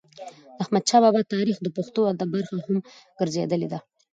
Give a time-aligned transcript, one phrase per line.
[0.17, 2.77] د احمدشا بابا تاریخ د پښتو ادب برخه هم
[3.19, 3.79] ګرځېدلې ده.